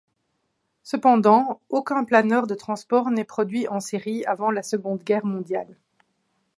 Cependant, 0.81 1.61
aucun 1.69 2.03
planeur 2.05 2.47
de 2.47 2.55
transport 2.55 3.11
n'est 3.11 3.23
produit 3.23 3.67
en 3.67 3.79
série 3.79 4.25
avant 4.25 4.49
la 4.49 4.63
Seconde 4.63 5.03
Guerre 5.03 5.25
mondiale. 5.27 5.77